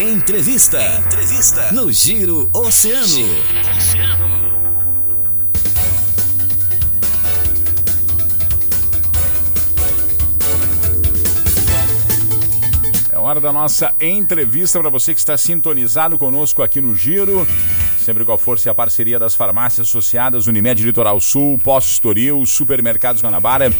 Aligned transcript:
Entrevista. 0.00 0.78
Entrevista. 1.04 1.72
No 1.72 1.90
Giro 1.90 2.48
Oceano. 2.54 3.04
Giro 3.04 3.30
Oceano. 3.76 4.48
É 13.10 13.18
hora 13.18 13.40
da 13.40 13.52
nossa 13.52 13.92
entrevista 14.00 14.78
para 14.78 14.88
você 14.88 15.12
que 15.12 15.18
está 15.18 15.36
sintonizado 15.36 16.16
conosco 16.16 16.62
aqui 16.62 16.80
no 16.80 16.94
Giro. 16.94 17.44
Sempre 17.98 18.24
com 18.24 18.30
a 18.30 18.38
força 18.38 18.68
e 18.68 18.70
a 18.70 18.74
parceria 18.74 19.18
das 19.18 19.34
farmácias 19.34 19.88
associadas 19.88 20.46
Unimed 20.46 20.80
Litoral 20.80 21.18
Sul, 21.18 21.58
Postos 21.58 21.94
Estoril, 21.94 22.46
Supermercados 22.46 23.20
Guanabara. 23.20 23.72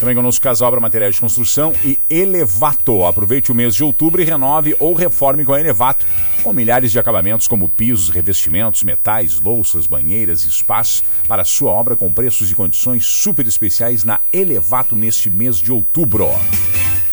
Também 0.00 0.14
conosco 0.14 0.42
Casobra 0.42 0.78
Materiais 0.78 1.16
de 1.16 1.20
Construção 1.20 1.72
e 1.84 1.98
Elevato. 2.08 3.04
Aproveite 3.04 3.50
o 3.50 3.54
mês 3.54 3.74
de 3.74 3.82
outubro 3.82 4.22
e 4.22 4.24
renove 4.24 4.76
ou 4.78 4.94
reforme 4.94 5.44
com 5.44 5.52
a 5.52 5.60
Elevato. 5.60 6.06
Com 6.42 6.52
milhares 6.52 6.92
de 6.92 7.00
acabamentos 7.00 7.48
como 7.48 7.68
pisos, 7.68 8.08
revestimentos, 8.08 8.84
metais, 8.84 9.40
louças, 9.40 9.88
banheiras 9.88 10.44
espaços 10.44 11.02
para 11.26 11.44
sua 11.44 11.72
obra 11.72 11.96
com 11.96 12.12
preços 12.12 12.48
e 12.48 12.54
condições 12.54 13.04
super 13.04 13.44
especiais 13.44 14.04
na 14.04 14.20
Elevato 14.32 14.94
neste 14.94 15.28
mês 15.28 15.56
de 15.58 15.72
outubro. 15.72 16.30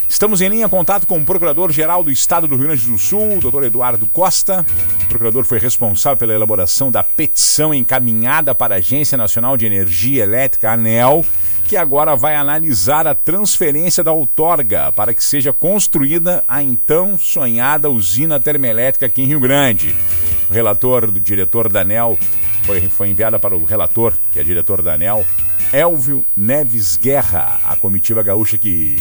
Estamos 0.07 0.39
em 0.39 0.49
linha 0.49 0.69
contato 0.69 1.07
com 1.07 1.17
o 1.17 1.25
Procurador-Geral 1.25 2.03
do 2.03 2.11
Estado 2.11 2.47
do 2.47 2.55
Rio 2.55 2.67
Grande 2.67 2.85
do 2.85 2.97
Sul, 2.99 3.39
Dr. 3.39 3.63
Eduardo 3.63 4.05
Costa. 4.05 4.63
O 5.03 5.07
procurador 5.07 5.43
foi 5.43 5.57
responsável 5.57 6.17
pela 6.17 6.33
elaboração 6.33 6.91
da 6.91 7.03
petição 7.03 7.73
encaminhada 7.73 8.53
para 8.53 8.75
a 8.75 8.77
Agência 8.77 9.17
Nacional 9.17 9.57
de 9.57 9.65
Energia 9.65 10.23
Elétrica, 10.23 10.71
ANEL, 10.71 11.25
que 11.67 11.75
agora 11.75 12.15
vai 12.15 12.35
analisar 12.35 13.07
a 13.07 13.15
transferência 13.15 14.03
da 14.03 14.11
outorga 14.11 14.91
para 14.91 15.13
que 15.13 15.23
seja 15.23 15.51
construída 15.51 16.43
a 16.47 16.61
então 16.61 17.17
sonhada 17.17 17.89
usina 17.89 18.39
termoelétrica 18.39 19.07
aqui 19.07 19.23
em 19.23 19.27
Rio 19.27 19.39
Grande. 19.39 19.95
O 20.47 20.53
relator 20.53 21.09
do 21.09 21.19
diretor 21.19 21.71
da 21.71 21.81
ANEL 21.81 22.19
foi, 22.63 22.81
foi 22.81 23.09
enviada 23.09 23.39
para 23.39 23.55
o 23.55 23.65
relator, 23.65 24.13
que 24.31 24.39
é 24.39 24.43
diretor 24.43 24.81
da 24.83 24.93
ANEL, 24.93 25.25
Elvio 25.73 26.23
Neves 26.37 26.95
Guerra, 26.95 27.59
a 27.65 27.75
comitiva 27.75 28.21
gaúcha 28.21 28.57
que 28.57 28.97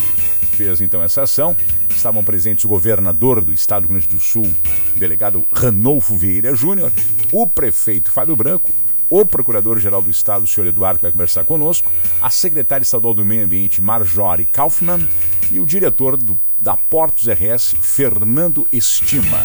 fez 0.53 0.81
então 0.81 1.03
essa 1.03 1.23
ação. 1.23 1.55
Estavam 1.91 2.25
presentes 2.25 2.65
o 2.65 2.69
governador 2.69 3.45
do 3.45 3.53
estado 3.53 3.83
do 3.83 3.89
Rio 3.89 4.01
Grande 4.01 4.17
do 4.17 4.21
Sul, 4.21 4.51
delegado 4.97 5.47
Ranolfo 5.53 6.17
Vieira 6.17 6.55
Júnior, 6.55 6.91
o 7.31 7.47
prefeito 7.47 8.11
Fábio 8.11 8.35
Branco, 8.35 8.73
o 9.15 9.25
procurador-geral 9.25 10.03
do 10.03 10.11
estado, 10.11 10.43
o 10.43 10.47
senhor 10.47 10.67
Eduardo, 10.67 10.99
que 10.99 11.05
vai 11.05 11.13
conversar 11.13 11.45
conosco, 11.45 11.89
a 12.21 12.29
secretária 12.29 12.83
estadual 12.83 13.15
do 13.15 13.25
Meio 13.25 13.45
Ambiente, 13.45 13.81
Marjorie 13.81 14.45
Kaufmann, 14.45 15.09
e 15.53 15.61
o 15.61 15.67
diretor 15.67 16.17
do, 16.17 16.37
da 16.61 16.77
Portos 16.77 17.29
RS, 17.29 17.77
Fernando 17.81 18.67
Estima. 18.73 19.39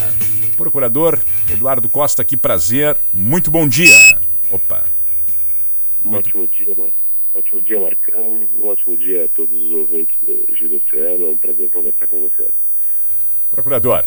Procurador 0.56 1.20
Eduardo 1.48 1.88
Costa, 1.88 2.24
que 2.24 2.36
prazer, 2.36 2.96
muito 3.12 3.48
bom 3.48 3.68
dia. 3.68 3.96
Opa. 4.50 4.84
Um 6.04 6.14
ótimo 6.14 6.48
dia, 6.48 6.74
mano. 6.76 6.92
Ótimo 7.32 7.62
dia, 7.62 7.78
Marcão. 7.78 8.48
Um 8.56 8.66
ótimo 8.66 8.96
dia 8.96 9.26
a 9.26 9.28
todos 9.28 9.56
os 9.56 9.70
ouvintes 9.70 10.16
do 10.20 10.56
Giro 10.56 10.82
Oceano. 10.84 11.26
É 11.26 11.30
um 11.30 11.38
prazer 11.38 11.70
conversar 11.70 12.08
com 12.08 12.20
vocês. 12.22 12.50
Procurador, 13.48 14.04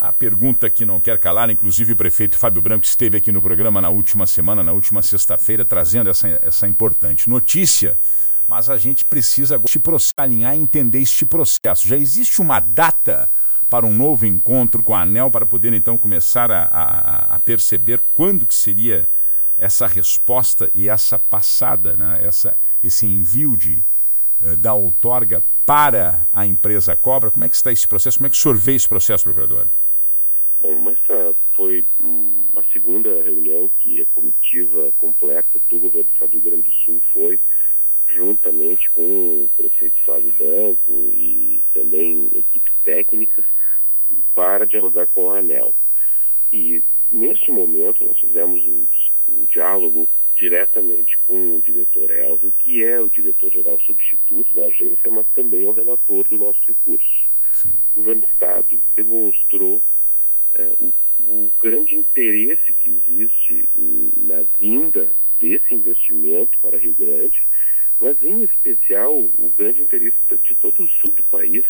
a 0.00 0.12
pergunta 0.12 0.70
que 0.70 0.84
não 0.84 1.00
quer 1.00 1.18
calar, 1.18 1.50
inclusive 1.50 1.92
o 1.92 1.96
prefeito 1.96 2.38
Fábio 2.38 2.62
Branco 2.62 2.84
esteve 2.84 3.16
aqui 3.16 3.32
no 3.32 3.42
programa 3.42 3.80
na 3.80 3.88
última 3.88 4.26
semana, 4.26 4.62
na 4.62 4.72
última 4.72 5.02
sexta-feira, 5.02 5.64
trazendo 5.64 6.08
essa, 6.08 6.28
essa 6.40 6.68
importante 6.68 7.28
notícia, 7.28 7.98
mas 8.46 8.70
a 8.70 8.76
gente 8.76 9.04
precisa 9.04 9.60
se 9.66 10.12
alinhar 10.16 10.56
e 10.56 10.60
entender 10.60 11.00
este 11.00 11.26
processo. 11.26 11.88
Já 11.88 11.96
existe 11.96 12.40
uma 12.40 12.60
data 12.60 13.28
para 13.68 13.84
um 13.84 13.92
novo 13.92 14.24
encontro 14.24 14.82
com 14.82 14.94
a 14.94 15.02
ANEL 15.02 15.30
para 15.30 15.44
poder 15.44 15.72
então 15.72 15.98
começar 15.98 16.50
a, 16.50 16.62
a, 16.64 17.36
a 17.36 17.40
perceber 17.40 18.00
quando 18.14 18.46
que 18.46 18.54
seria 18.54 19.06
essa 19.58 19.86
resposta 19.88 20.70
e 20.74 20.88
essa 20.88 21.18
passada, 21.18 21.94
né, 21.94 22.20
essa, 22.22 22.56
esse 22.82 23.04
envio 23.04 23.56
de, 23.56 23.82
uh, 24.40 24.56
da 24.56 24.72
outorga 24.72 25.42
para 25.66 26.26
a 26.32 26.46
empresa 26.46 26.96
Cobra. 26.96 27.30
Como 27.32 27.44
é 27.44 27.48
que 27.48 27.56
está 27.56 27.72
esse 27.72 27.86
processo? 27.86 28.18
Como 28.18 28.28
é 28.28 28.30
que 28.30 28.52
vê 28.54 28.76
esse 28.76 28.88
processo, 28.88 29.24
procurador? 29.24 29.66
Bom, 30.60 30.90
essa 30.90 31.34
foi 31.54 31.84
uma 32.00 32.64
segunda 32.72 33.22
reunião 33.22 33.70
que 33.78 34.00
a 34.00 34.06
comitiva 34.06 34.92
completa 34.98 35.60
do 35.68 35.78
governo 35.78 36.04
do 36.04 36.12
Estado 36.12 36.30
do 36.30 36.38
Rio 36.38 36.50
Grande 36.50 36.62
do 36.62 36.72
Sul 36.72 37.02
foi, 37.12 37.40
juntamente 38.08 38.90
com 38.90 39.02
o 39.02 39.50
prefeito 39.56 40.00
Fábio 40.04 40.32
Branco 40.32 40.92
e 41.12 41.62
também 41.72 42.28
equipes 42.34 42.72
técnicas, 42.82 43.44
para 44.34 44.66
dialogar 44.66 45.06
com 45.06 45.30
a 45.30 45.38
ANEL. 45.38 45.74
E 46.52 46.82
neste 47.12 47.50
momento 47.50 48.04
nós 48.04 48.18
fizemos 48.18 48.64
o 48.64 48.88
o 49.30 49.46
diálogo 49.46 50.08
diretamente 50.34 51.18
com 51.26 51.56
o 51.56 51.62
diretor 51.62 52.10
Elvio, 52.10 52.52
que 52.60 52.84
é 52.84 53.00
o 53.00 53.10
diretor-geral 53.10 53.78
substituto 53.80 54.54
da 54.54 54.66
agência, 54.66 55.10
mas 55.10 55.26
também 55.34 55.64
é 55.64 55.68
o 55.68 55.72
relator 55.72 56.26
do 56.28 56.38
nosso 56.38 56.60
recurso. 56.66 57.28
Sim. 57.52 57.70
O 57.94 58.00
governo 58.00 58.22
do 58.22 58.28
Estado 58.28 58.80
demonstrou 58.96 59.82
o, 61.28 61.52
grande 61.60 61.94
interesse 61.94 62.72
que 62.72 62.88
existe 62.88 63.68
na 64.16 64.42
vinda 64.58 65.12
desse 65.38 65.74
investimento 65.74 66.58
para 66.58 66.78
Rio 66.78 66.94
Grande, 66.98 67.46
mas 68.00 68.20
em 68.22 68.42
especial 68.42 69.14
o 69.14 69.52
grande 69.56 69.82
interesse 69.82 70.16
de 70.42 70.54
todo 70.54 70.82
o 70.82 70.88
sul 70.88 71.12
do 71.12 71.22
país 71.24 71.64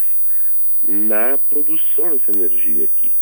na 0.86 1.36
produção 1.36 2.16
dessa 2.16 2.30
energia 2.30 2.84
aqui. 2.84 3.14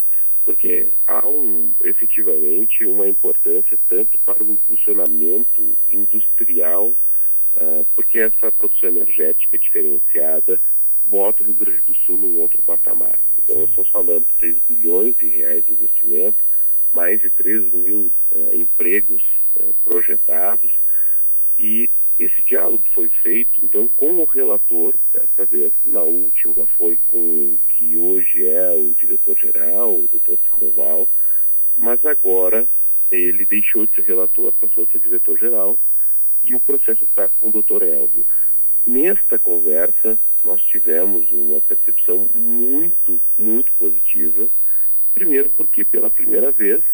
Porque 0.44 0.92
há 1.06 1.26
um, 1.26 1.74
efetivamente 1.82 2.84
uma 2.84 3.08
importância 3.08 3.78
tanto 3.88 4.18
para 4.18 4.44
o 4.44 4.52
impulsionamento 4.52 5.76
industrial, 5.88 6.88
uh, 7.54 7.86
porque 7.96 8.18
essa 8.18 8.52
produção 8.52 8.90
energética 8.90 9.58
diferenciada 9.58 10.60
bota 11.04 11.42
o 11.42 11.46
Rio 11.46 11.54
Grande 11.54 11.82
do 11.82 11.94
Sul 11.94 12.18
num 12.18 12.38
outro 12.38 12.60
patamar. 12.62 13.18
Então, 13.38 13.60
nós 13.60 13.68
estamos 13.68 13.90
falando 13.90 14.26
de 14.26 14.38
6 14.40 14.62
bilhões 14.68 15.16
de 15.16 15.26
reais 15.28 15.64
de 15.64 15.72
investimento, 15.72 16.44
mais 16.92 17.20
de 17.20 17.30
3 17.30 17.72
mil 17.72 18.12
uh, 18.32 18.56
empregos 18.56 19.22
uh, 19.56 19.74
projetados, 19.84 20.70
e 21.58 21.88
esse 22.18 22.42
diálogo 22.42 22.82
foi 22.94 23.08
feito, 23.08 23.60
então, 23.62 23.86
com 23.88 24.10
o 24.16 24.22
relator, 24.46 24.94
dessa 25.12 25.44
vez, 25.44 25.72
na 25.84 26.00
última 26.00 26.66
foi 26.78 26.98
com 27.06 27.18
o 27.18 27.60
que 27.68 27.96
hoje 27.96 28.46
é 28.46 28.70
o 28.70 28.94
diretor-geral, 28.94 29.94
o 29.94 30.08
doutor 30.10 30.38
Sandoval, 30.48 31.08
mas 31.76 32.04
agora 32.04 32.66
ele 33.10 33.44
deixou 33.44 33.86
de 33.86 33.94
ser 33.94 34.04
relator, 34.04 34.52
passou 34.52 34.84
a 34.84 34.86
ser 34.86 35.00
diretor-geral, 35.00 35.78
e 36.42 36.54
o 36.54 36.60
processo 36.60 37.04
está 37.04 37.28
com 37.40 37.48
o 37.48 37.52
doutor 37.52 37.82
Elvio. 37.82 38.24
Nesta 38.86 39.38
conversa, 39.38 40.16
nós 40.44 40.62
tivemos 40.62 41.30
uma 41.32 41.60
percepção 41.60 42.28
muito, 42.34 43.20
muito 43.36 43.72
positiva. 43.72 44.46
Primeiro, 45.12 45.50
porque 45.50 45.84
pela 45.84 46.08
primeira 46.08 46.52
vez 46.52 46.84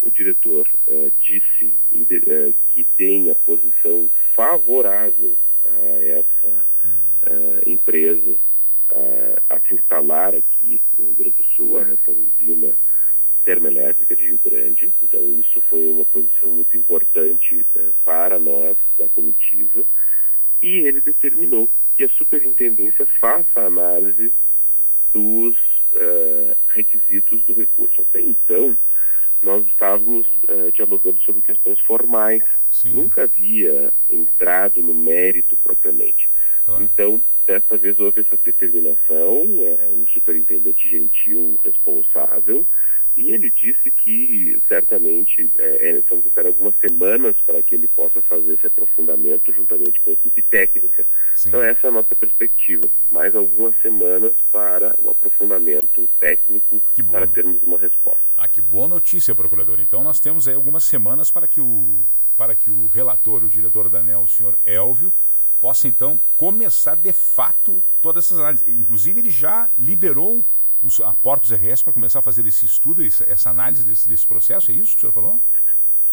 o 0.00 0.10
diretor 0.10 0.66
uh, 0.88 1.12
disse 1.20 1.74
uh, 1.92 2.54
que 2.72 2.84
tem 2.96 3.30
a 3.30 3.34
posição 3.34 4.10
favorável 4.34 5.36
a 5.66 6.04
essa 6.04 6.66
uh, 7.92 7.96
empresa 7.96 8.38
a 9.48 9.60
se 9.60 9.74
instalar 9.74 10.34
aqui 10.34 10.80
no 10.98 11.06
Rio 11.06 11.14
Grande 11.14 11.36
do 11.36 11.44
Sul, 11.56 11.80
essa 11.80 12.10
usina 12.10 12.74
termoelétrica 13.44 14.14
de 14.14 14.24
Rio 14.24 14.40
Grande. 14.44 14.92
Então, 15.02 15.20
isso 15.38 15.60
foi 15.68 15.88
uma 15.88 16.04
posição 16.04 16.48
muito 16.48 16.76
importante 16.76 17.66
uh, 17.74 17.92
para 18.04 18.38
nós, 18.38 18.76
da 18.98 19.08
comitiva, 19.10 19.84
e 20.62 20.78
ele 20.80 21.00
determinou 21.00 21.68
que 21.96 22.04
a 22.04 22.08
superintendência 22.10 23.06
faça 23.20 23.60
a 23.60 23.66
análise 23.66 24.32
dos 25.12 25.56
uh, 25.92 26.56
requisitos 26.68 27.42
do 27.44 27.52
recurso. 27.54 28.00
Até 28.02 28.20
então, 28.20 28.76
nós 29.42 29.66
estávamos 29.66 30.26
uh, 30.26 30.70
dialogando 30.72 31.20
sobre 31.20 31.42
questões 31.42 31.80
formais. 31.80 32.42
Sim. 32.70 32.94
Nunca 32.94 33.24
havia 33.24 33.92
entrado 34.08 34.80
no 34.80 34.94
mérito 34.94 35.56
propriamente. 35.56 36.30
Claro. 36.64 36.84
Então, 36.84 37.20
desta 37.46 37.76
vez 37.76 37.98
houve 37.98 38.20
essa 38.20 38.38
determinação, 38.42 39.42
é, 39.60 39.90
o 39.92 40.06
superintendente 40.12 40.88
gentil 40.88 41.58
responsável, 41.64 42.66
e 43.14 43.30
ele 43.30 43.50
disse 43.50 43.90
que 43.90 44.60
certamente 44.68 45.50
é, 45.58 45.90
é 45.90 46.02
são 46.08 46.16
necessárias 46.16 46.54
algumas 46.54 46.74
semanas 46.78 47.36
para 47.44 47.62
que 47.62 47.74
ele 47.74 47.86
possa 47.88 48.22
fazer 48.22 48.54
esse 48.54 48.66
aprofundamento 48.66 49.52
juntamente 49.52 50.00
com 50.00 50.10
a 50.10 50.12
equipe 50.14 50.40
técnica. 50.42 51.06
Sim. 51.34 51.50
Então 51.50 51.62
essa 51.62 51.86
é 51.86 51.90
a 51.90 51.92
nossa 51.92 52.14
perspectiva, 52.14 52.88
mais 53.10 53.34
algumas 53.34 53.76
semanas 53.82 54.32
para 54.50 54.94
o 54.98 55.10
aprofundamento 55.10 56.08
técnico 56.18 56.82
para 57.10 57.26
termos 57.26 57.62
uma 57.62 57.78
resposta. 57.78 58.22
Ah, 58.34 58.48
que 58.48 58.62
boa 58.62 58.88
notícia, 59.12 59.34
procurador. 59.34 59.78
Então 59.78 60.02
nós 60.02 60.18
temos 60.18 60.48
aí 60.48 60.54
algumas 60.54 60.84
semanas 60.84 61.30
para 61.30 61.46
que 61.46 61.60
o 61.60 62.02
para 62.34 62.56
que 62.56 62.70
o 62.70 62.86
relator, 62.86 63.44
o 63.44 63.48
diretor 63.48 63.90
da 63.90 63.98
ANEL, 63.98 64.22
o 64.22 64.28
senhor 64.28 64.58
Elvio, 64.64 65.12
possa 65.60 65.86
então 65.86 66.18
começar 66.34 66.94
de 66.94 67.12
fato 67.12 67.84
todas 68.00 68.24
essas 68.24 68.38
análises. 68.38 68.66
Inclusive 68.66 69.20
ele 69.20 69.28
já 69.28 69.68
liberou 69.78 70.42
os, 70.82 70.98
a 71.02 71.12
porta 71.12 71.46
dos 71.46 71.52
RS 71.52 71.82
para 71.82 71.92
começar 71.92 72.20
a 72.20 72.22
fazer 72.22 72.46
esse 72.46 72.64
estudo, 72.64 73.04
essa, 73.04 73.30
essa 73.30 73.50
análise 73.50 73.84
desse, 73.84 74.08
desse 74.08 74.26
processo? 74.26 74.70
É 74.70 74.74
isso 74.74 74.92
que 74.92 74.96
o 74.96 75.00
senhor 75.00 75.12
falou? 75.12 75.40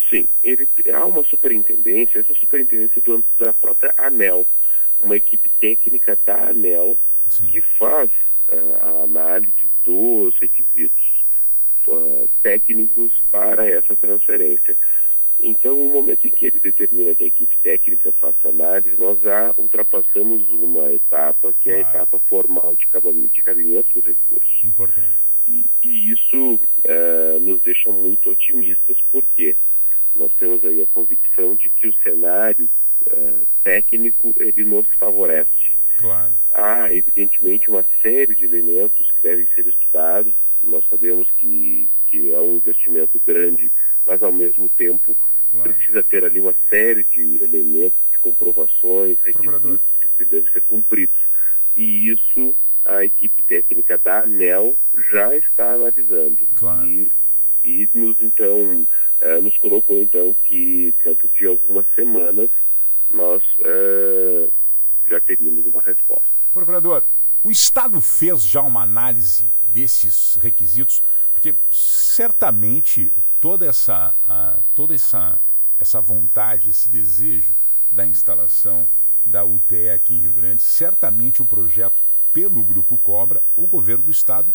Sim, 0.09 0.27
ele, 0.43 0.67
há 0.93 1.05
uma 1.05 1.23
superintendência, 1.23 2.19
essa 2.19 2.33
superintendência 2.33 3.01
do, 3.01 3.23
da 3.37 3.53
própria 3.53 3.93
ANEL, 3.95 4.45
uma 4.99 5.15
equipe 5.15 5.49
técnica 5.57 6.19
da 6.25 6.49
ANEL 6.49 6.97
Sim. 7.27 7.47
que 7.47 7.61
faz 7.79 8.11
uh, 8.49 8.75
a 8.81 9.03
análise 9.05 9.69
dos 9.85 10.37
requisitos 10.37 11.08
uh, 11.87 12.29
técnicos 12.41 13.11
para 13.31 13.67
essa 13.67 13.95
transferência. 13.95 14.75
Então, 15.39 15.73
no 15.73 15.89
momento 15.93 16.27
em 16.27 16.31
que 16.31 16.47
ele 16.47 16.59
determina 16.59 17.15
que 17.15 17.23
a 17.23 17.27
equipe 17.27 17.57
técnica 17.63 18.11
faça 18.13 18.49
análise, 18.49 18.97
nós 18.97 19.19
já 19.21 19.53
ultrapassamos 19.55 20.47
uma 20.49 20.91
etapa, 20.91 21.53
que 21.61 21.69
é 21.69 21.75
a 21.75 21.81
etapa 21.81 22.19
formal 22.27 22.75
de 22.75 22.85
cabimento, 22.87 23.33
de 23.33 23.41
cabimento 23.41 23.89
dos 23.93 24.05
recursos. 24.05 24.63
Importante. 24.63 25.17
E, 25.47 25.65
e 25.81 26.11
isso 26.11 26.55
uh, 26.55 27.39
nos 27.39 27.61
deixa 27.61 27.89
muito 27.89 28.29
otimistas, 28.29 28.97
porque 29.11 29.55
nós 30.15 30.31
temos 30.37 30.63
aí 30.65 30.81
a 30.81 30.87
convicção 30.87 31.55
de 31.55 31.69
que 31.69 31.87
o 31.87 31.93
cenário 32.03 32.69
uh, 33.07 33.47
técnico 33.63 34.35
ele 34.37 34.65
nos 34.65 34.87
favorece. 34.99 35.49
Claro. 35.97 36.33
Há, 36.51 36.93
evidentemente, 36.93 37.69
uma 37.69 37.85
série 38.01 38.35
de 38.35 38.45
elementos 38.45 39.09
que 39.11 39.21
devem 39.21 39.47
ser 39.55 39.67
estudados. 39.67 40.33
Nós 40.61 40.85
sabemos 40.89 41.29
que, 41.37 41.89
que 42.07 42.31
é 42.33 42.39
um 42.39 42.59
investimento 42.79 43.21
grande, 43.25 43.71
mas, 44.05 44.21
ao 44.21 44.31
mesmo 44.31 44.69
tempo, 44.69 45.15
claro. 45.51 45.73
precisa 45.73 46.03
ter 46.03 46.23
ali 46.23 46.39
uma 46.39 46.55
série 46.69 47.03
de 47.03 47.43
elementos, 47.43 47.97
de 48.11 48.19
comprovações, 48.19 49.17
requisitos 49.23 49.81
que 50.17 50.25
devem 50.25 50.51
ser 50.51 50.61
cumpridos. 50.61 51.17
E 51.75 52.09
isso 52.09 52.55
a 52.85 53.03
equipe 53.03 53.43
técnica 53.43 53.97
da 53.97 54.23
ANEL 54.23 54.75
já 55.11 55.35
está 55.35 55.73
analisando. 55.73 56.39
Claro. 56.55 56.87
E, 56.87 57.11
e 57.63 57.89
nos, 57.93 58.17
então, 58.21 58.87
uh, 59.21 59.41
nos 59.41 59.57
colocou 59.57 59.99
então 59.99 60.35
que 60.45 60.93
dentro 61.03 61.29
de 61.37 61.45
algumas 61.45 61.85
semanas 61.93 62.49
nós 63.11 63.43
uh, 63.59 64.51
já 65.07 65.19
teríamos 65.19 65.65
uma 65.67 65.81
resposta. 65.81 66.27
Procurador, 66.51 67.03
o 67.43 67.51
Estado 67.51 68.01
fez 68.01 68.43
já 68.43 68.61
uma 68.61 68.83
análise 68.83 69.51
desses 69.61 70.35
requisitos, 70.41 71.01
porque 71.39 71.56
certamente 71.71 73.13
toda 73.39 73.65
essa, 73.65 74.13
uh, 74.25 74.62
toda 74.75 74.94
essa, 74.94 75.39
essa 75.80 76.01
vontade, 76.01 76.69
esse 76.69 76.89
desejo 76.89 77.56
da 77.89 78.06
instalação 78.06 78.86
da 79.25 79.45
UTE 79.45 79.89
aqui 79.89 80.15
em 80.15 80.19
Rio 80.19 80.33
Grande, 80.33 80.62
certamente 80.62 81.41
o 81.41 81.45
projeto 81.45 82.01
pelo 82.33 82.62
Grupo 82.65 82.97
Cobra, 82.97 83.41
o 83.56 83.65
governo 83.68 84.03
do 84.03 84.12
Estado 84.12 84.53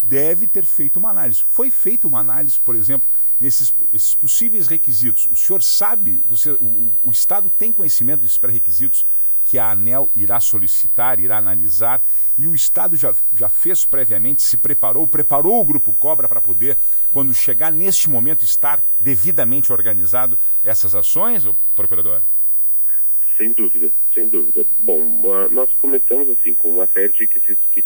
deve 0.00 0.46
ter 0.46 0.64
feito 0.64 1.00
uma 1.00 1.10
análise. 1.10 1.42
Foi 1.42 1.72
feita 1.72 2.06
uma 2.06 2.20
análise, 2.20 2.60
por 2.60 2.76
exemplo, 2.76 3.08
nesses 3.40 3.74
esses 3.92 4.14
possíveis 4.14 4.68
requisitos. 4.68 5.26
O 5.26 5.34
senhor 5.34 5.60
sabe, 5.60 6.22
você, 6.28 6.52
o, 6.52 6.94
o 7.02 7.10
Estado 7.10 7.50
tem 7.50 7.72
conhecimento 7.72 8.20
desses 8.20 8.38
pré-requisitos 8.38 9.04
que 9.48 9.58
a 9.58 9.70
ANEL 9.70 10.10
irá 10.14 10.38
solicitar, 10.40 11.18
irá 11.18 11.38
analisar, 11.38 12.02
e 12.36 12.46
o 12.46 12.54
Estado 12.54 12.96
já, 12.96 13.14
já 13.34 13.48
fez 13.48 13.86
previamente, 13.86 14.42
se 14.42 14.58
preparou, 14.58 15.06
preparou 15.06 15.58
o 15.58 15.64
Grupo 15.64 15.94
Cobra 15.94 16.28
para 16.28 16.42
poder, 16.42 16.76
quando 17.10 17.32
chegar 17.32 17.72
neste 17.72 18.10
momento, 18.10 18.44
estar 18.44 18.84
devidamente 19.00 19.72
organizado 19.72 20.38
essas 20.62 20.94
ações, 20.94 21.48
procurador? 21.74 22.20
Sem 23.38 23.54
dúvida, 23.54 23.90
sem 24.12 24.28
dúvida. 24.28 24.66
Bom, 24.76 25.48
nós 25.50 25.72
começamos 25.78 26.28
assim 26.28 26.52
com 26.52 26.68
uma 26.68 26.86
série 26.88 27.12
de 27.14 27.20
requisitos 27.20 27.66
que 27.72 27.82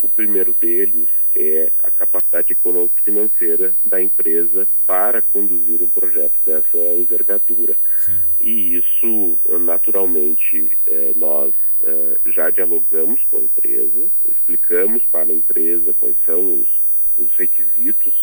o 0.00 0.08
primeiro 0.08 0.54
deles 0.54 1.08
é 1.34 1.72
a 1.82 1.90
capacidade 1.90 2.52
econômico-financeira 2.52 3.74
da 3.84 4.00
empresa 4.00 4.66
para 4.86 5.22
conduzir 5.22 5.82
um 5.82 5.88
projeto 5.88 6.34
dessa 6.44 6.78
envergadura. 6.96 7.76
Sim. 7.96 8.18
E 8.40 8.76
isso, 8.76 9.38
naturalmente, 9.60 10.76
é, 10.86 11.12
nós 11.16 11.54
é, 11.82 12.18
já 12.26 12.50
dialogamos 12.50 13.22
com 13.30 13.38
a 13.38 13.42
empresa, 13.42 14.08
explicamos 14.28 15.04
para 15.06 15.30
a 15.30 15.34
empresa 15.34 15.94
quais 15.98 16.16
são 16.24 16.60
os, 16.60 16.68
os 17.16 17.32
requisitos, 17.36 18.14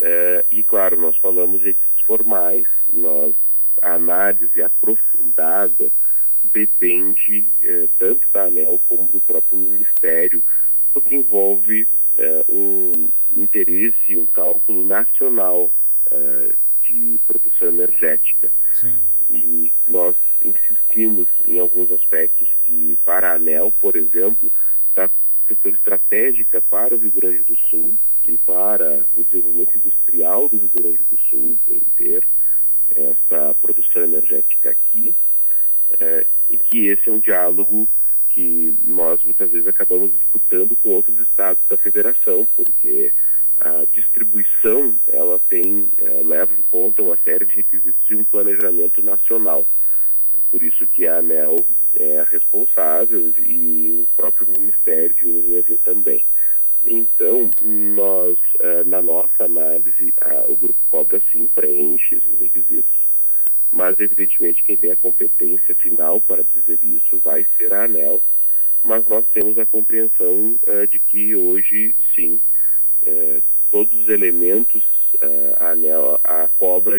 é, 0.00 0.44
e, 0.50 0.64
claro, 0.64 1.00
nós 1.00 1.16
falamos 1.18 1.60
de 1.60 1.68
requisitos 1.68 2.02
formais, 2.04 2.66
nós, 2.92 3.34
a 3.80 3.94
análise 3.94 4.60
aprofundada 4.60 5.92
depende 6.52 7.48
é, 7.62 7.88
tanto 7.98 8.28
da 8.30 8.44
ANEL 8.44 8.80
como 8.88 9.06
do 9.06 9.20
próprio 9.20 9.56
Ministério, 9.56 10.42
porque 10.92 11.14
envolve 11.14 11.86
é, 12.18 12.44
um 12.48 13.08
interesse, 13.36 14.16
um 14.16 14.26
cálculo 14.26 14.86
nacional 14.86 15.70
é, 16.10 16.54
de 16.84 17.20
produção 17.26 17.68
energética. 17.68 18.50
Sim. 18.72 18.94
E 19.30 19.72
nós 19.88 20.16
insistimos 20.44 21.28
em 21.46 21.58
alguns 21.58 21.90
aspectos 21.92 22.48
que, 22.64 22.98
para 23.04 23.30
a 23.30 23.36
ANEL, 23.36 23.72
por 23.80 23.96
exemplo, 23.96 24.50
da 24.94 25.08
questão 25.46 25.72
estratégica 25.72 26.60
para 26.60 26.94
o 26.94 26.98
Rio 26.98 27.12
Grande 27.12 27.42
do 27.44 27.56
Sul 27.68 27.96
e 28.26 28.36
para 28.38 29.06
o 29.14 29.24
desenvolvimento 29.24 29.76
industrial 29.76 30.48
do 30.48 30.56
Rio 30.58 30.70
Grande 30.74 31.02
do 31.10 31.18
Sul, 31.30 31.58
em 31.68 31.82
ter 31.96 32.24
essa 32.94 33.54
produção 33.60 34.02
energética 34.02 34.70
aqui, 34.70 35.14
é, 35.98 36.26
e 36.50 36.58
que 36.58 36.86
esse 36.86 37.08
é 37.08 37.12
um 37.12 37.20
diálogo 37.20 37.88
que 38.30 38.76
nós 38.84 39.22
muitas 39.22 39.50
vezes 39.50 39.66
acabamos 39.66 40.12
disputando 40.52 40.76
com 40.76 40.90
outros 40.90 41.18
estados 41.20 41.62
da 41.68 41.76
federação, 41.78 42.46
porque 42.54 43.12
a 43.58 43.86
distribuição 43.92 44.98
ela 45.06 45.40
tem 45.48 45.88
é, 45.98 46.22
leva 46.24 46.52
em 46.54 46.62
conta 46.70 47.02
uma 47.02 47.16
série 47.24 47.46
de 47.46 47.56
requisitos 47.56 48.06
de 48.06 48.14
um 48.14 48.24
planejamento 48.24 49.02
nacional. 49.02 49.66
Por 50.50 50.62
isso 50.62 50.86
que 50.86 51.06
a 51.06 51.18
ANEL 51.18 51.64
é 51.94 52.24
responsável 52.28 53.32
e 53.38 54.04
o 54.04 54.08
próprio 54.16 54.48
Ministério 54.48 55.14
de 55.14 55.26
Energia 55.26 55.78
também. 55.84 56.26
Então, 56.84 57.48
nós, 57.62 58.36
é, 58.58 58.84
na 58.84 59.00
nossa 59.00 59.44
análise, 59.44 60.12
o 60.48 60.56
Grupo 60.56 60.78
Cobra 60.90 61.22
sim 61.32 61.48
preenche 61.54 62.16
esses 62.16 62.40
requisitos, 62.40 62.92
mas 63.70 63.98
evidentemente 64.00 64.64
quem 64.64 64.76
tem 64.76 64.92
a 64.92 64.96
competência 64.96 65.74
final 65.76 66.20
para 66.20 66.42
dizer 66.42 66.78
isso 66.82 67.18
vai 67.20 67.46
ser 67.56 67.72
a 67.72 67.84
ANEL, 67.84 68.20
nós 69.12 69.26
temos 69.34 69.58
a 69.58 69.66
compreensão 69.66 70.58
uh, 70.66 70.86
de 70.86 70.98
que 70.98 71.36
hoje, 71.36 71.94
sim, 72.14 72.40
uh, 73.02 73.42
todos 73.70 74.00
os 74.00 74.08
elementos, 74.08 74.82
uh, 75.16 75.54
a, 75.60 75.72
ANEL, 75.72 76.18
a 76.24 76.48
cobra 76.56 76.96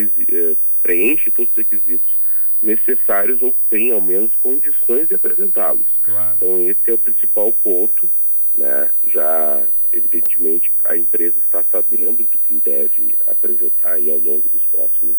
preenche 0.84 1.32
todos 1.32 1.50
os 1.50 1.58
requisitos 1.58 2.16
necessários 2.62 3.42
ou 3.42 3.56
tem, 3.68 3.92
ao 3.92 4.00
menos, 4.00 4.32
condições 4.36 5.08
de 5.08 5.16
apresentá-los. 5.16 5.88
Claro. 6.04 6.36
Então, 6.36 6.70
esse 6.70 6.92
é 6.92 6.94
o 6.94 7.00
principal 7.00 7.52
ponto. 7.52 8.08
Né? 8.54 8.90
Já, 9.06 9.68
evidentemente, 9.92 10.72
a 10.86 10.96
empresa 10.96 11.40
está 11.40 11.66
sabendo 11.72 12.24
do 12.24 12.38
que 12.38 12.62
deve 12.64 13.18
apresentar 13.26 13.94
aí 13.94 14.12
ao 14.12 14.20
longo 14.20 14.48
dos 14.50 14.64
próximos, 14.68 15.18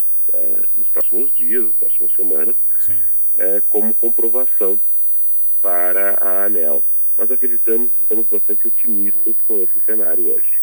nos 0.76 0.88
próximos 0.90 1.34
dias, 1.34 1.64
nas 1.64 1.74
próximas 1.74 2.14
semanas, 2.14 2.56
como 3.68 3.92
comprovação 3.94 4.80
para 5.64 6.10
a 6.20 6.44
ANEL. 6.44 6.84
Mas 7.16 7.30
acreditamos, 7.30 7.90
estamos 8.02 8.26
bastante 8.28 8.66
otimistas 8.66 9.34
com 9.46 9.58
esse 9.60 9.80
cenário 9.86 10.34
hoje. 10.34 10.60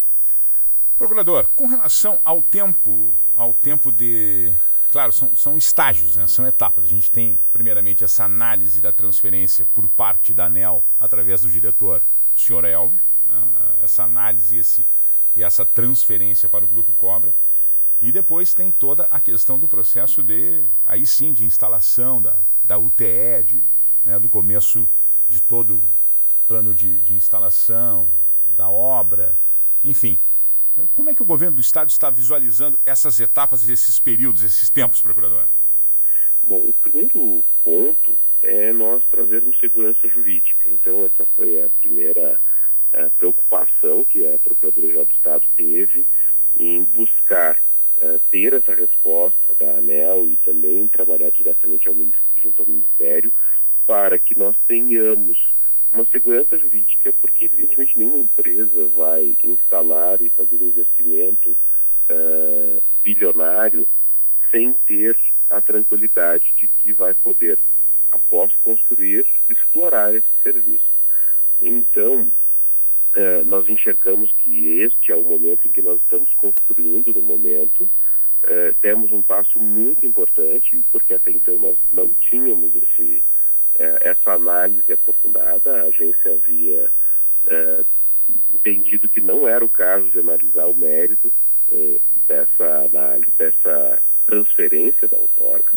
Procurador, 0.96 1.50
com 1.56 1.66
relação 1.82 2.20
ao 2.24 2.44
tempo, 2.44 3.14
ao 3.36 3.54
tempo 3.54 3.92
de. 3.92 4.54
Claro, 4.92 5.12
são, 5.12 5.36
são 5.36 5.58
estágios, 5.58 6.16
né? 6.16 6.28
são 6.28 6.46
etapas. 6.46 6.84
A 6.84 6.88
gente 6.88 7.10
tem, 7.10 7.40
primeiramente, 7.52 8.04
essa 8.04 8.26
análise 8.26 8.82
da 8.82 8.92
transferência 8.92 9.66
por 9.74 9.90
parte 9.90 10.34
da 10.34 10.46
ANEL 10.46 10.84
através 11.00 11.42
do 11.42 11.50
diretor, 11.50 12.04
o 12.36 12.40
senhor 12.40 12.66
Elvio, 12.66 13.00
né? 13.28 13.42
essa 13.82 14.04
análise 14.04 14.58
esse, 14.58 14.86
e 15.36 15.42
essa 15.42 15.66
transferência 15.66 16.48
para 16.48 16.66
o 16.66 16.68
Grupo 16.68 16.92
Cobra. 16.94 17.34
E 18.02 18.12
depois 18.12 18.54
tem 18.54 18.72
toda 18.72 19.06
a 19.06 19.20
questão 19.20 19.58
do 19.58 19.68
processo 19.68 20.22
de, 20.22 20.64
aí 20.86 21.08
sim, 21.08 21.34
de 21.34 21.46
instalação 21.46 22.22
da, 22.22 22.38
da 22.64 22.78
UTE, 22.78 23.44
de, 23.46 23.64
né, 24.04 24.20
do 24.20 24.28
começo 24.28 24.90
de 25.30 25.40
todo 25.40 25.82
plano 26.48 26.76
de, 26.76 27.00
de 27.00 27.14
instalação, 27.14 28.08
da 28.56 28.70
obra, 28.70 29.38
enfim. 29.84 30.20
Como 30.94 31.10
é 31.10 31.16
que 31.16 31.22
o 31.22 31.26
governo 31.26 31.56
do 31.56 31.62
Estado 31.62 31.90
está 31.90 32.10
visualizando 32.10 32.80
essas 32.86 33.20
etapas, 33.20 33.68
esses 33.68 34.00
períodos, 34.00 34.44
esses 34.44 34.70
tempos, 34.70 35.02
procurador? 35.02 35.46
Bom, 36.44 36.58
o 36.58 36.74
primeiro 36.82 37.46
ponto 37.64 38.18
é 38.42 38.74
nós 38.74 39.04
trazermos 39.10 39.60
segurança 39.60 40.08
jurídica. 40.08 40.70
Então, 40.70 41.06
essa 41.06 41.26
foi 41.36 41.64
a 41.64 41.70
primeira 41.78 42.40
a 42.94 43.10
preocupação 43.12 44.04
que 44.04 44.28
a 44.28 44.38
Procuradoria-Geral 44.40 45.06
do 45.06 45.14
Estado 45.14 45.46
teve 45.56 46.06
em 46.60 46.84
buscar 46.84 47.58
uh, 48.02 48.20
ter 48.30 48.52
essa 48.52 48.76
resposta 48.76 49.56
da 49.58 49.78
ANEL 49.78 50.26
e 50.26 50.36
também 50.38 50.90
trabalhar 50.90 51.32
diretamente 51.32 51.88
ao, 51.88 51.96
junto 52.36 52.62
ao 52.62 52.68
Ministério 52.68 53.32
para 53.88 54.20
que 54.20 54.38
nós 54.38 54.58
tenhamos 54.68 55.38
uma 55.92 56.06
segurança 56.06 56.58
jurídica, 56.58 57.14
porque 57.22 57.46
evidentemente 57.46 57.98
nenhuma 57.98 58.20
empresa 58.20 58.82
e 60.22 60.30
fazer 60.30 60.56
um 60.56 60.68
investimento 60.68 61.50
uh, 61.50 62.84
bilionário 63.04 63.88
sem 64.50 64.74
ter 64.86 65.18
a 65.50 65.60
tranquilidade 65.60 66.54
de 66.56 66.68
que 66.68 66.94
vai 66.94 67.14
poder, 67.14 67.60
após 68.12 68.54
construir, 68.56 69.26
explorar 69.50 70.16
esse 70.16 70.28
serviço. 70.42 70.90
Então, 71.62 72.32
uh, 73.16 73.46
nós 73.46 73.68
enxergamos 73.68 74.32
que 74.32 74.82
este 75.02 75.12
é 75.12 75.16
o 75.16 75.24
momento 75.24 75.68
em 75.68 75.72
que 75.72 75.82
nós 75.82 76.00
estamos 76.00 76.32
construindo 76.36 77.12
no 77.12 77.22
momento. 77.22 77.90
Uh, 78.44 78.74
temos 78.82 79.12
um 79.12 79.22
passo 79.22 79.60
muito 79.60 80.06
importante, 80.06 80.84
porque 80.92 81.16
até 81.16 81.32
então 81.32 81.58
nós 81.58 81.78
não 81.92 82.10
tínhamos 82.30 82.74
esse, 82.76 83.24
essa 83.76 84.34
análise 84.34 84.94
aprofundada. 84.94 85.82
A 85.82 85.86
agência 85.86 86.32
havia 86.32 86.92
entendido 88.54 89.10
que 89.10 89.20
não 89.20 89.48
era 89.48 89.66
o 89.66 89.70
caso 89.70 90.10
de 90.12 90.20
analisar 90.20 90.68
o 90.68 90.76
mérito 90.76 91.34
dessa, 92.28 92.90
dessa 93.38 94.02
transferência 94.28 95.08
da 95.08 95.18
outorga. 95.18 95.74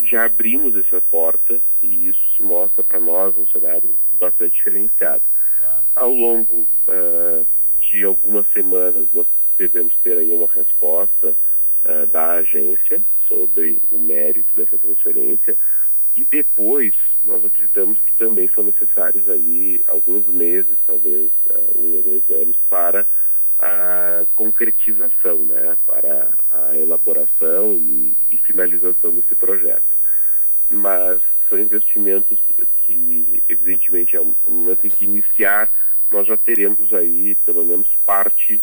Já 0.00 0.26
abrimos 0.26 0.76
essa 0.76 1.00
porta 1.00 1.60
e 1.80 2.08
isso 2.08 2.20
se 2.36 2.42
mostra 2.42 2.84
para 2.84 3.00
nós 3.00 3.36
um 3.36 3.46
cenário 3.46 3.94
bastante 4.20 4.54
diferenciado. 4.56 5.22
Claro. 5.58 5.86
Ao 5.94 6.12
longo 6.12 6.68
uh, 6.88 7.46
algumas 8.04 8.46
semanas, 8.52 9.08
nós 9.12 9.26
devemos 9.58 9.94
ter 10.02 10.18
aí 10.18 10.32
uma 10.32 10.48
resposta 10.52 11.36
uh, 11.84 12.06
da 12.08 12.32
agência 12.32 13.00
sobre 13.28 13.80
o 13.90 13.98
mérito 13.98 14.54
dessa 14.54 14.78
transferência 14.78 15.56
e 16.14 16.24
depois 16.24 16.94
nós 17.24 17.44
acreditamos 17.44 17.98
que 18.00 18.12
também 18.14 18.50
são 18.54 18.64
necessários 18.64 19.28
aí 19.28 19.82
alguns 19.86 20.26
meses, 20.26 20.76
talvez 20.86 21.30
uh, 21.50 21.78
um 21.78 21.96
ou 21.96 22.02
dois 22.02 22.40
anos, 22.40 22.56
para 22.68 23.06
a 23.58 24.26
concretização, 24.34 25.44
né, 25.44 25.76
para 25.86 26.32
a 26.50 26.76
elaboração 26.76 27.74
e, 27.74 28.16
e 28.28 28.38
finalização 28.38 29.14
desse 29.14 29.34
projeto. 29.36 29.96
Mas 30.68 31.22
são 31.48 31.58
investimentos 31.58 32.40
que, 32.84 33.42
evidentemente, 33.48 34.16
é 34.16 34.20
um 34.20 34.34
momento 34.48 34.86
em 34.86 34.90
que 34.90 35.04
iniciar, 35.04 35.72
teremos 36.44 36.92
aí 36.92 37.34
pelo 37.46 37.64
menos 37.64 37.88
parte 38.04 38.62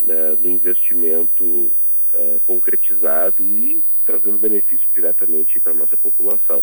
né, 0.00 0.36
do 0.36 0.48
investimento 0.48 1.44
uh, 1.44 2.40
concretizado 2.44 3.42
e 3.42 3.84
trazendo 4.04 4.38
benefício 4.38 4.86
diretamente 4.94 5.58
para 5.60 5.72
a 5.72 5.76
nossa 5.76 5.96
população 5.96 6.62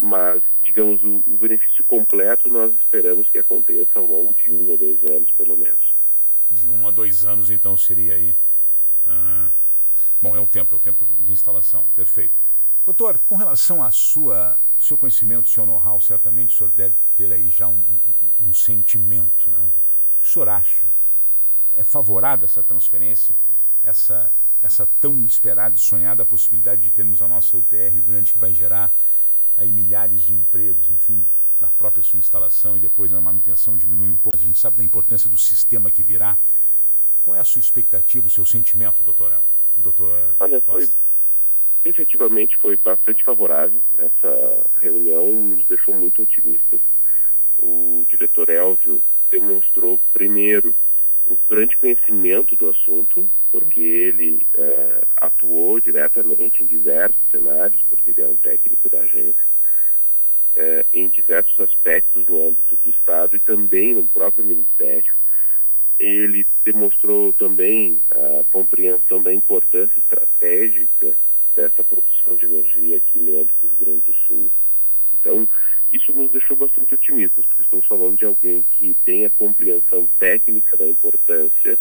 mas, 0.00 0.42
digamos, 0.64 1.02
o, 1.02 1.22
o, 1.26 1.38
benefício 1.38 1.82
completo 1.84 2.48
nós 2.48 2.72
esperamos 2.76 3.28
que 3.28 3.38
aconteça 3.38 3.98
ao 3.98 4.06
longo 4.06 4.32
de 4.34 4.50
um 4.50 4.70
ou 4.70 4.78
dois 4.78 5.02
anos, 5.04 5.30
pelo 5.32 5.56
menos. 5.56 5.82
De 6.48 6.68
um 6.68 6.86
a 6.86 6.90
dois 6.90 7.26
anos, 7.26 7.50
então, 7.50 7.76
seria 7.76 8.14
aí. 8.14 8.36
Ah, 9.06 9.50
bom, 10.22 10.36
é 10.36 10.40
um 10.40 10.46
tempo, 10.46 10.74
é 10.74 10.76
o 10.76 10.80
tempo 10.80 11.04
de 11.18 11.32
instalação, 11.32 11.84
perfeito. 11.96 12.38
Doutor, 12.84 13.18
com 13.18 13.36
relação 13.36 13.82
à 13.82 13.90
sua 13.90 14.58
seu 14.78 14.96
conhecimento, 14.96 15.48
seu 15.48 15.66
know-how, 15.66 16.00
certamente 16.00 16.54
o 16.54 16.56
senhor 16.56 16.70
deve 16.70 16.94
ter 17.16 17.32
aí 17.32 17.50
já 17.50 17.66
um, 17.66 17.84
um 18.40 18.54
sentimento, 18.54 19.50
né? 19.50 19.70
O 20.18 20.20
que 20.20 20.26
o 20.26 20.30
senhor 20.30 20.48
acha? 20.48 20.86
É 21.76 21.84
favorável 21.84 22.44
essa 22.44 22.62
transferência, 22.62 23.34
essa, 23.84 24.32
essa 24.60 24.86
tão 25.00 25.24
esperada 25.24 25.76
e 25.76 25.78
sonhada 25.78 26.26
possibilidade 26.26 26.82
de 26.82 26.90
termos 26.90 27.22
a 27.22 27.28
nossa 27.28 27.56
UTR 27.56 27.92
Rio 27.92 28.04
Grande, 28.04 28.32
que 28.32 28.38
vai 28.38 28.52
gerar 28.52 28.92
aí 29.56 29.70
milhares 29.70 30.22
de 30.22 30.34
empregos, 30.34 30.90
enfim, 30.90 31.24
na 31.60 31.68
própria 31.68 32.02
sua 32.02 32.18
instalação 32.18 32.76
e 32.76 32.80
depois 32.80 33.10
na 33.10 33.20
manutenção 33.20 33.76
diminui 33.76 34.10
um 34.10 34.16
pouco. 34.16 34.38
A 34.38 34.42
gente 34.42 34.58
sabe 34.58 34.76
da 34.76 34.84
importância 34.84 35.28
do 35.28 35.38
sistema 35.38 35.90
que 35.90 36.02
virá. 36.02 36.36
Qual 37.24 37.36
é 37.36 37.40
a 37.40 37.44
sua 37.44 37.60
expectativa, 37.60 38.26
o 38.26 38.30
seu 38.30 38.44
sentimento, 38.44 39.02
doutor 39.02 39.32
El? 39.32 39.44
Doutor 39.76 40.34
Olha, 40.40 40.60
Costa? 40.62 40.96
Foi, 41.82 41.90
efetivamente 41.90 42.56
foi 42.58 42.76
bastante 42.76 43.22
favorável. 43.24 43.80
Essa 43.96 44.66
reunião 44.80 45.30
nos 45.32 45.66
deixou 45.66 45.94
muito 45.94 46.22
otimistas. 46.22 46.80
O 47.60 48.06
diretor 48.08 48.48
Elvio 48.48 49.02
demonstrou, 49.48 50.00
primeiro, 50.12 50.74
um 51.26 51.36
grande 51.48 51.76
conhecimento 51.78 52.54
do 52.54 52.68
assunto, 52.68 53.28
porque 53.50 53.80
ele 53.80 54.46
eh, 54.54 55.04
atuou 55.16 55.80
diretamente 55.80 56.62
em 56.62 56.66
diversos 56.66 57.26
cenários, 57.30 57.82
porque 57.88 58.10
ele 58.10 58.22
é 58.22 58.26
um 58.26 58.36
técnico 58.36 58.88
da 58.88 59.00
agência 59.00 59.46
eh, 60.56 60.86
em 60.92 61.08
diversos 61.08 61.58
aspectos 61.60 62.26
no 62.26 62.48
âmbito 62.48 62.78
do 62.82 62.90
Estado 62.90 63.36
e 63.36 63.40
também 63.40 63.94
no 63.94 64.06
próprio 64.08 64.44
Ministério. 64.44 65.12
Ele 65.98 66.46
demonstrou 66.64 67.32
também 67.32 67.98
a 68.10 68.44
compreensão 68.52 69.22
da 69.22 69.32
importância 69.32 69.98
estratégica 69.98 71.16
dessa 71.56 71.82
produção 71.82 72.36
de 72.36 72.44
energia 72.44 72.98
aqui 72.98 73.18
no 73.18 73.40
âmbito 73.40 73.66
do 73.66 73.68
Rio 73.68 73.86
Grande 73.86 74.02
do 74.02 74.14
Sul. 74.26 74.50
Então, 75.12 75.48
isso 75.92 76.12
nos 76.12 76.30
deixou 76.30 76.56
bastante 76.56 76.94
otimistas, 76.94 77.44
falando 77.98 78.16
de 78.16 78.24
alguém 78.24 78.64
que 78.70 78.94
tem 79.04 79.26
a 79.26 79.30
compreensão 79.30 80.08
técnica 80.18 80.76
da 80.76 80.86
importância 80.86 81.76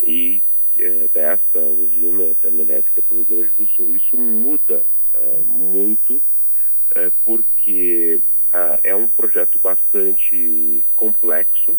e 0.00 0.40
é, 0.78 1.08
desta 1.12 1.58
usina 1.58 2.34
termoelétrica 2.40 3.02
para 3.02 3.16
o 3.16 3.24
Rio 3.24 3.38
Grande 3.38 3.54
do 3.54 3.66
Sul. 3.68 3.96
Isso 3.96 4.16
muda 4.16 4.84
uh, 5.14 5.44
muito 5.44 6.22
é, 6.94 7.10
porque 7.24 8.20
ah, 8.52 8.78
é 8.84 8.94
um 8.94 9.08
projeto 9.08 9.58
bastante 9.58 10.84
complexo. 10.94 11.76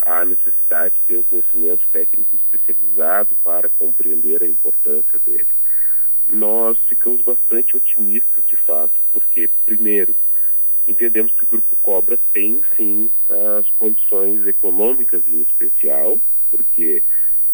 Ah, 0.00 0.20
há 0.20 0.24
necessidade 0.24 0.94
de 0.94 1.00
ter 1.06 1.18
um 1.18 1.22
conhecimento 1.24 1.86
técnico 1.92 2.36
especializado 2.36 3.34
para 3.42 3.68
compreender 3.70 4.42
a 4.42 4.46
importância 4.46 5.18
dele. 5.20 5.48
Nós 6.26 6.78
ficamos 6.88 7.22
bastante 7.22 7.76
otimistas, 7.76 8.44
de 8.46 8.56
fato, 8.56 8.94
porque, 9.12 9.50
primeiro, 9.64 10.14
entendemos 10.86 11.32
que 11.32 11.44
o 11.44 11.48
Grupo 11.48 11.76
Cobra 11.82 12.18
tem, 12.32 12.60
sim, 12.76 13.10
as 13.58 13.68
condições 13.70 14.46
econômicas 14.46 15.26
em 15.26 15.46
porque 16.50 17.02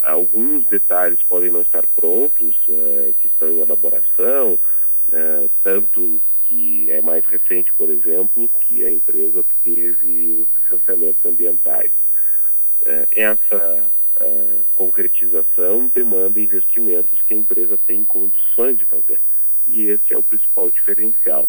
alguns 0.00 0.66
detalhes 0.66 1.22
podem 1.24 1.50
não 1.50 1.62
estar 1.62 1.86
prontos, 1.88 2.56
uh, 2.68 3.14
que 3.20 3.28
estão 3.28 3.48
em 3.48 3.60
elaboração, 3.60 4.54
uh, 4.54 5.50
tanto 5.62 6.20
que 6.48 6.90
é 6.90 7.00
mais 7.00 7.24
recente, 7.24 7.72
por 7.74 7.88
exemplo, 7.88 8.48
que 8.66 8.84
a 8.84 8.90
empresa 8.90 9.44
teve 9.64 10.42
os 10.42 10.48
licenciamentos 10.62 11.24
ambientais. 11.24 11.90
É, 12.84 13.06
essa 13.14 13.90
é, 14.20 14.58
concretização 14.74 15.90
demanda 15.94 16.40
investimentos 16.40 17.22
que 17.22 17.32
a 17.32 17.36
empresa 17.36 17.78
tem 17.86 18.04
condições 18.04 18.76
de 18.76 18.84
fazer. 18.84 19.20
E 19.66 19.86
esse 19.86 20.12
é 20.12 20.18
o 20.18 20.22
principal 20.22 20.68
diferencial. 20.70 21.48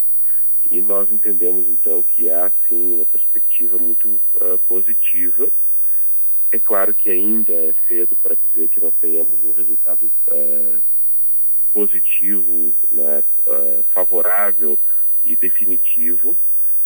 E 0.70 0.80
nós 0.80 1.10
entendemos, 1.10 1.66
então, 1.68 2.02
que 2.02 2.30
há, 2.30 2.50
sim, 2.66 2.94
uma 2.94 3.06
perspectiva 3.06 3.76
muito 3.76 4.08
uh, 4.36 4.58
positiva. 5.04 5.50
É 6.50 6.58
claro 6.58 6.94
que 6.94 7.10
ainda 7.10 7.52
é 7.52 7.74
cedo 7.88 8.16
para 8.22 8.36
dizer 8.36 8.68
que 8.68 8.80
nós 8.80 8.94
tenhamos 9.00 9.42
um 9.44 9.52
resultado 9.52 10.10
uh, 10.28 10.82
positivo, 11.72 12.72
né, 12.90 13.24
uh, 13.46 13.84
favorável 13.92 14.78
e 15.24 15.36
definitivo, 15.36 16.36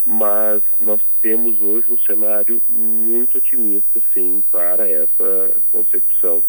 mas 0.04 0.62
nós 0.80 1.02
temos 1.20 1.60
hoje 1.60 1.92
um 1.92 1.98
cenário 1.98 2.62
muito 2.68 3.38
otimista, 3.38 4.00
sim, 4.14 4.42
para 4.50 4.88
essa 4.88 5.60
concepção 5.70 6.42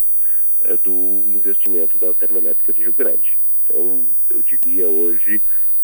é, 0.62 0.76
do 0.78 1.24
investimento 1.26 1.98
da 1.98 2.14
termoelétrica 2.14 2.72
de 2.72 2.82
Rio 2.82 2.94
Grande. 2.94 3.38
Então, 3.64 4.06
eu 4.30 4.42
diria 4.42 4.86
hoje 4.88 5.42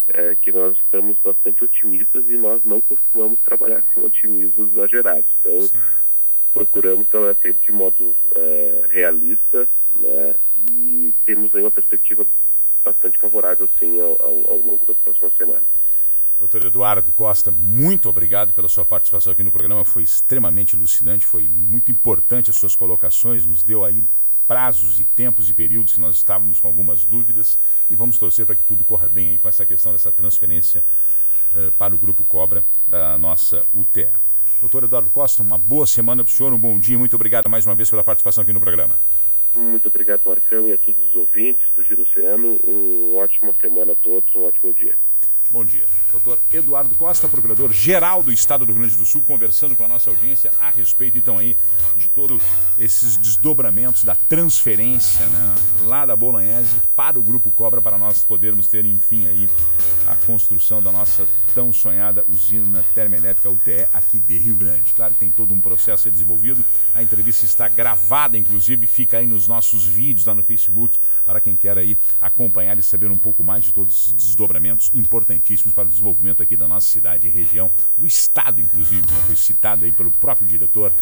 é, 0.09 0.35
que 0.37 0.51
nós 0.53 0.79
estamos 0.79 1.19
bastante 1.19 1.65
otimistas 1.65 2.25
e 2.27 2.37
nós 2.39 2.65
não 2.65 2.81
costumamos 3.07 3.39
trabalhar 3.45 3.83
com 3.95 4.05
otimismos 4.05 4.73
exagerados. 4.73 5.27
Então, 5.41 5.61
sim. 5.61 5.79
procuramos 6.53 7.09
trabalhar 7.09 7.37
sempre 7.43 7.65
de 7.65 7.73
modo 7.73 8.17
é, 8.35 8.87
realista 8.91 9.69
né, 10.01 10.35
e 10.69 11.15
temos 11.25 11.55
aí 11.55 11.63
uma 11.63 11.71
perspectiva 11.71 12.27
bastante 12.85 13.19
favorável, 13.19 13.69
sim, 13.79 14.01
ao, 14.01 14.17
ao, 14.21 14.51
ao 14.51 14.59
longo 14.59 14.87
das 14.87 14.97
próximas 14.99 15.35
semanas. 15.35 15.65
Doutor 16.39 16.67
Eduardo 16.67 17.13
Costa, 17.15 17.51
muito 17.51 18.11
obrigado 18.11 18.53
pela 18.53 18.69
sua 18.69 18.85
participação 18.85 19.33
aqui 19.33 19.43
no 19.43 19.51
programa. 19.51 19.85
Foi 19.87 20.03
extremamente 20.03 20.77
elucidante, 20.77 21.27
foi 21.27 21.49
muito 21.49 21.91
importante 21.91 22.51
as 22.51 22.57
suas 22.57 22.77
colocações, 22.77 23.47
nos 23.47 23.63
deu 23.63 23.85
aí 23.85 24.05
prazos 24.47 25.01
e 25.01 25.05
tempos 25.05 25.51
e 25.51 25.55
períodos 25.55 25.95
que 25.95 26.01
nós 26.01 26.15
estávamos 26.17 26.61
com 26.61 26.69
algumas 26.69 27.05
dúvidas 27.05 27.59
e 27.91 27.95
vamos 27.95 28.19
torcer 28.19 28.47
para 28.47 28.55
que 28.55 28.63
tudo 28.63 28.85
corra 28.85 29.09
bem 29.09 29.31
aí 29.31 29.39
com 29.39 29.49
essa 29.49 29.67
questão 29.67 29.93
dessa 29.93 30.13
transferência 30.13 30.85
uh, 31.55 31.71
para 31.79 31.95
o 31.95 31.99
Grupo 31.99 32.25
Cobra 32.25 32.65
da 32.87 33.17
nossa 33.19 33.63
UTE. 33.75 34.09
Doutor 34.61 34.85
Eduardo 34.85 35.11
Costa, 35.11 35.43
uma 35.43 35.59
boa 35.59 35.87
semana 35.87 36.25
para 36.25 36.31
o 36.31 36.33
senhor, 36.33 36.53
um 36.53 36.59
bom 36.59 36.79
dia, 36.79 36.99
muito 36.99 37.15
obrigado 37.15 37.49
mais 37.49 37.67
uma 37.67 37.75
vez 37.75 37.91
pela 37.91 38.03
participação 38.03 38.43
aqui 38.43 38.53
no 38.53 38.61
programa. 38.61 38.97
Muito 39.55 39.89
obrigado, 39.89 40.23
Marcão, 40.27 40.69
e 40.69 40.73
a 40.73 40.79
todos 40.79 41.03
os 41.09 41.15
ouvintes 41.15 41.67
do 41.75 41.83
Giro 41.83 42.03
Oceano. 42.03 42.59
Uma 42.63 43.23
ótima 43.23 43.55
semana 43.61 43.93
a 43.93 43.97
todos, 43.97 44.35
um 44.35 44.45
ótimo 44.45 44.73
dia. 44.75 44.97
Bom 45.57 45.65
dia. 45.65 45.87
Doutor 46.11 46.39
Eduardo 46.53 46.95
Costa, 46.97 47.27
procurador-geral 47.27 48.23
do 48.23 48.31
Estado 48.31 48.67
do 48.67 48.73
Rio 48.73 48.83
Grande 48.83 48.95
do 48.95 49.07
Sul, 49.07 49.23
conversando 49.23 49.75
com 49.75 49.87
a 49.87 49.89
nossa 49.89 50.11
audiência 50.11 50.51
a 50.59 50.69
respeito, 50.69 51.17
então, 51.17 51.39
aí, 51.39 51.57
de 51.97 52.11
todos 52.11 52.43
esses 52.79 53.17
desdobramentos 53.17 54.05
da 54.05 54.15
transferência, 54.15 55.25
né, 55.25 55.55
lá 55.87 56.05
da 56.05 56.15
Bolognese 56.15 56.77
para 56.95 57.19
o 57.19 57.23
Grupo 57.23 57.51
Cobra, 57.51 57.81
para 57.81 57.97
nós 57.97 58.23
podermos 58.23 58.69
ter, 58.69 58.85
enfim, 58.85 59.27
aí, 59.29 59.49
a 60.07 60.15
construção 60.27 60.83
da 60.83 60.93
nossa 60.93 61.27
tão 61.55 61.73
sonhada 61.73 62.23
usina 62.29 62.85
termoelétrica 62.95 63.49
UTE 63.49 63.89
aqui 63.95 64.21
de 64.21 64.37
Rio 64.37 64.57
Grande. 64.57 64.93
Claro 64.93 65.15
que 65.15 65.21
tem 65.21 65.31
todo 65.31 65.55
um 65.55 65.61
processo 65.61 65.93
a 65.93 65.97
ser 66.03 66.11
desenvolvido. 66.11 66.63
A 66.95 67.03
entrevista 67.03 67.47
está 67.47 67.67
gravada, 67.67 68.37
inclusive, 68.37 68.87
fica 68.87 69.17
aí 69.17 69.27
nos 69.27 69.49
nossos 69.49 69.85
vídeos 69.85 70.27
lá 70.27 70.35
no 70.35 70.43
Facebook, 70.43 70.99
para 71.25 71.41
quem 71.41 71.57
quer 71.57 71.79
aí 71.79 71.97
acompanhar 72.21 72.79
e 72.79 72.83
saber 72.83 73.11
um 73.11 73.17
pouco 73.17 73.43
mais 73.43 73.65
de 73.65 73.73
todos 73.73 73.95
esses 73.95 74.13
desdobramentos 74.13 74.91
importantíssimos 75.47 75.73
para 75.73 75.87
o 75.87 75.89
desenvolvimento 75.89 76.43
aqui 76.43 76.57
da 76.57 76.67
nossa 76.67 76.87
cidade 76.89 77.29
e 77.29 77.31
região, 77.31 77.71
do 77.97 78.07
estado, 78.07 78.61
inclusive, 78.61 79.07
foi 79.27 79.37
citado 79.37 79.85
aí 79.85 79.93
pelo 79.93 80.11
próprio 80.11 80.47
diretor 80.47 80.93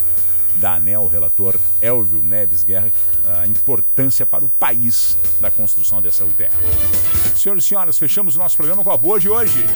da 0.56 0.74
ANEL, 0.74 1.08
relator 1.08 1.58
Elvio 1.80 2.22
Neves 2.22 2.62
Guerra, 2.62 2.92
a 3.40 3.46
importância 3.46 4.24
para 4.24 4.44
o 4.44 4.48
país 4.48 5.18
da 5.40 5.50
construção 5.50 6.00
dessa 6.00 6.24
UTE. 6.24 6.48
Senhoras 7.34 7.64
e 7.64 7.68
senhores, 7.68 7.98
fechamos 7.98 8.36
o 8.36 8.38
nosso 8.38 8.56
programa 8.56 8.84
com 8.84 8.92
a 8.92 8.96
boa 8.96 9.18
de 9.18 9.28
hoje. 9.28 9.64